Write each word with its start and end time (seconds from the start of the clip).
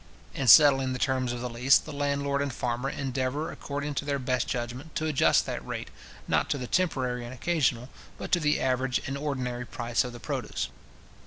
In 0.33 0.47
settling 0.47 0.93
the 0.93 0.97
terms 0.97 1.31
of 1.31 1.41
the 1.41 1.47
lease, 1.51 1.77
the 1.77 1.93
landlord 1.93 2.41
and 2.41 2.51
farmer 2.51 2.89
endeavour, 2.89 3.51
according 3.51 3.93
to 3.93 4.03
their 4.05 4.17
best 4.17 4.47
judgment, 4.47 4.95
to 4.95 5.05
adjust 5.05 5.45
that 5.45 5.63
rate, 5.63 5.89
not 6.27 6.49
to 6.49 6.57
the 6.57 6.65
temporary 6.65 7.23
and 7.23 7.35
occasional, 7.35 7.87
but 8.17 8.31
to 8.31 8.39
the 8.39 8.59
average 8.59 8.99
and 9.07 9.15
ordinary 9.15 9.63
price 9.63 10.03
of 10.03 10.11
the 10.11 10.19
produce. 10.19 10.69